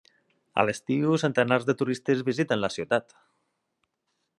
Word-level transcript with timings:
A 0.61 0.65
l'estiu 0.69 1.13
centenars 1.25 1.69
de 1.69 1.77
turistes 1.83 2.27
visiten 2.31 2.65
la 2.65 2.75
ciutat. 2.79 3.19